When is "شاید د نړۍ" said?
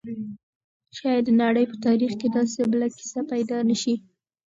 0.97-1.65